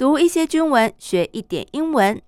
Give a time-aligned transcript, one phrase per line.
[0.00, 2.22] 读一些军文，学一点英文。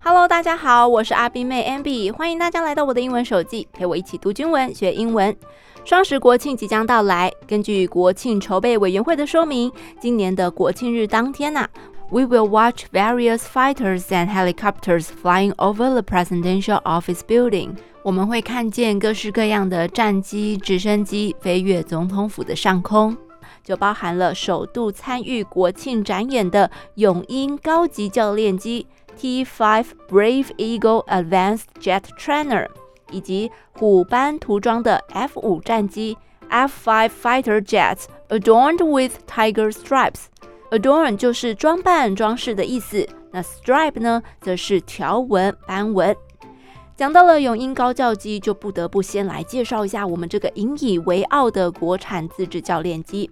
[0.00, 5.34] Hello，大家好，我是阿宾妹 a m b 欢迎大家来到我的英文手记，陪我一起读军文，学英文。
[5.82, 11.66] 双十国庆即将到来，根据国庆筹备委员会的说明，今年的国庆日当天呐、
[12.09, 17.75] ，We will watch various fighters and helicopters flying over the presidential office building。
[18.03, 23.17] 我们会看见各式各样的战机、直升机飞越总统府的上空，
[23.63, 32.67] 就包含了首度参与国庆展演的勇鹰高级教练机 T-5 Brave Eagle Advanced Jet Trainer。
[33.11, 36.17] 以及虎斑涂装的 F 五战机
[36.49, 40.25] F five fighter jets adorned with tiger stripes。
[40.70, 46.16] Adorn 就是装扮、装饰的意思，那 stripe 呢，则是条纹、斑纹。
[46.96, 53.28] 讲到了勇鹰高教机，就不得不先来介绍一下我们这个引以为傲的国产自制教练机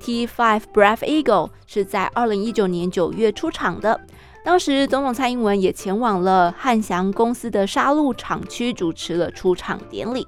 [0.00, 4.00] T five Brave Eagle，是在二零一九年九月出厂的。
[4.44, 10.26] 当时，总统蔡英文也前往了汉翔公司的沙鹿厂区，主持了出厂典礼。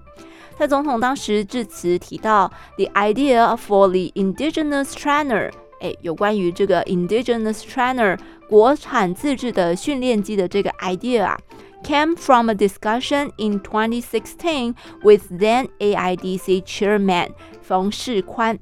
[0.57, 11.38] 蔡总统当时致辞提到，The idea for the indigenous trainer，哎，有关于这个 indigenous trainer 国产自制的训练机的这个 idea 啊，
[11.84, 17.30] came from a discussion in 2016 with then AIDC chairman
[17.62, 18.60] 冯世宽。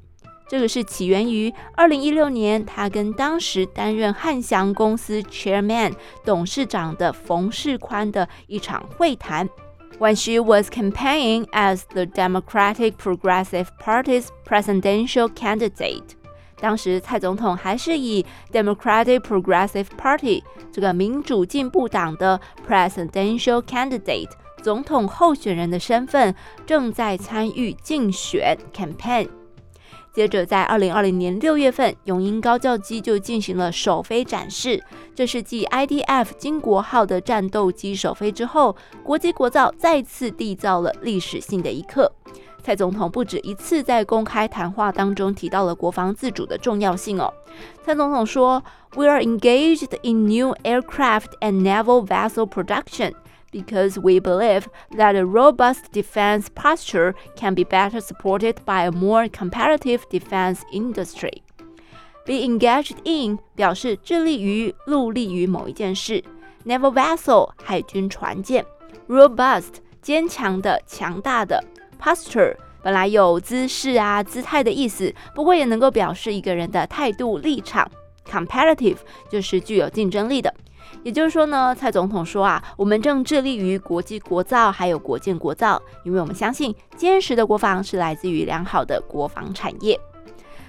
[0.48, 5.92] 这个是起源于二零一六年，他跟当时担任汉翔公司 Chairman
[6.24, 9.48] 董事长的冯世宽的一场会谈。
[10.00, 16.16] When she was campaigning as the Democratic Progressive Party's presidential candidate，
[16.65, 24.31] 当时蔡总统还是以 Democratic Progressive Party 这个民主进步党的 presidential candidate
[24.63, 26.33] 总统候选人的身份，
[26.65, 29.29] 正在参与竞选 campaign。
[30.11, 34.83] 接着，在二零二零年六月份，永鹰高教机就进行了首飞展示。
[35.13, 42.11] 这是继 IDF 金国号的战斗机首飞之后，国机国造再次缔造了历史性的一刻。
[42.64, 47.32] 蔡总统不止一次在公开谈话当中提到了国防自主的重要性哦。
[47.82, 48.62] 蔡总统说：“
[48.94, 53.14] We are engaged in new aircraft and naval vessel production。”
[53.52, 54.66] Because we believe
[54.96, 61.42] that a robust defense posture can be better supported by a more competitive defense industry.
[62.24, 66.22] Be engaged in 表示致力于、努力于某一件事。
[66.64, 68.64] Naval vessel 海军船舰。
[69.08, 71.64] Robust 坚强的、强大的。
[72.05, 77.89] Posture 本来有姿势啊、姿态的意思，不过也能够表示一个人的态度、立场。
[78.29, 80.53] Competitive 就是具有竞争力的。
[81.01, 89.99] 也就是说呢，蔡总统说啊，我们正致力于国际国造，还有国建国造，因为我们相信坚实的国防是来自于良好的国防产业。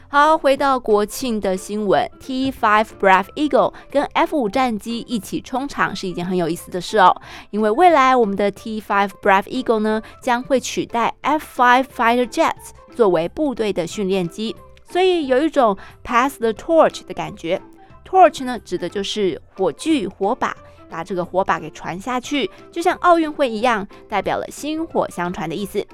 [0.09, 7.15] 好，回到国庆的新闻，T5 Brave Eagle 跟 F5 战机一起冲场是一件很有意思的事哦，
[7.51, 14.55] 因为未来我们的 T5 Brave Eagle 呢将会取代 F5 Fighter Jets 作为部队的训练机，
[14.89, 17.61] 所以有一种 pass the torch 的感觉。
[18.09, 20.57] Torch 呢，指的就是火炬、火把，
[20.89, 25.85] 把这个火把给传下去，就像奥运会一样，代表了薪火相传的意思。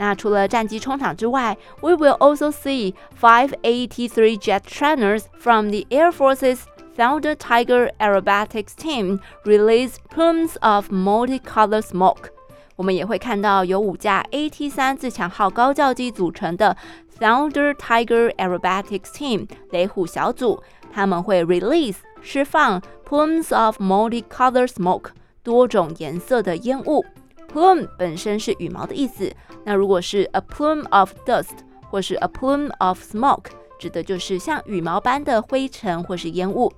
[0.00, 6.60] 那除了战机冲场之外，We will also see five AT-3 jet trainers from the Air Force's
[6.96, 12.30] Thunder Tiger Aerobatics Team release plumes of multicolored smoke。
[12.76, 16.74] 我们也会看到由五架 AT-3 自强号高教机组成的
[17.18, 20.62] Thunder Tiger Aerobatics Team 雷虎小组。
[20.90, 25.10] 他们会 release 释放 plumes of multicolored smoke
[25.42, 27.04] 多种颜色的烟雾。
[27.52, 29.32] Plume 本身是羽毛的意思，
[29.64, 31.58] 那如果是 a plume of dust
[31.90, 33.46] 或是 a plume of smoke，
[33.78, 36.72] 指的就是像羽毛般的灰尘或是烟雾。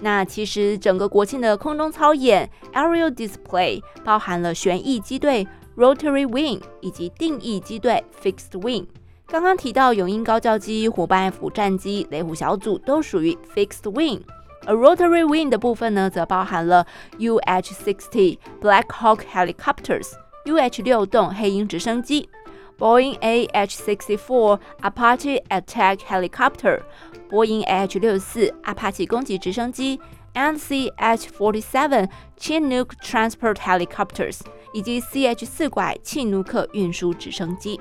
[0.00, 8.84] 那其实整个国庆的空中操演 aerial display 包含了旋翼机队 rotary wing 以及定翼机队 fixed wing。
[9.26, 14.20] 刚刚提到勇鹰高教机、虎斑 F 战机、雷虎小组都属于 fixed wing，
[14.66, 16.86] A rotary wing 的部分呢，则包含了
[17.18, 20.08] UH-60 Black Hawk helicopters、
[20.44, 22.28] UH 六洞黑鹰直升机、
[22.76, 26.80] Boeing AH-64 Apache attack helicopter、
[27.28, 30.00] 波音 AH 六四阿帕奇攻击直升机、
[30.34, 32.08] NC H47
[32.38, 34.40] Chinook transport helicopters
[34.74, 37.80] 以及 CH 四拐契努克运输直升机。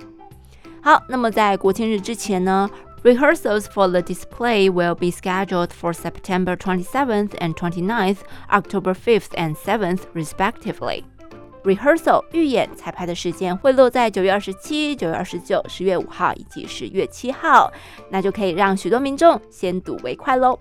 [0.82, 2.70] 好，那么在国庆日之前呢
[3.06, 8.18] Rehearsals for the display will be scheduled for September 27th and 29th,
[8.52, 11.04] October 5th and 7th, respectively.
[11.64, 17.72] Rehearsal 预演彩排的时间会落在九月二十七、九月二十九、十月五号以及十月七号，
[18.10, 20.58] 那就可以让许多民众先睹为快喽。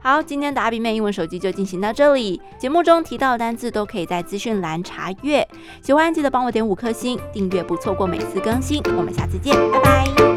[0.00, 2.40] 好，今天的阿比妹英文手机就进行到这里。
[2.58, 5.46] 节目中提到的单字都可以在资讯栏查阅。
[5.82, 8.82] 喜欢记得帮我点五颗星，订阅不错过每次更新。
[8.96, 10.31] 我们下次见，拜拜。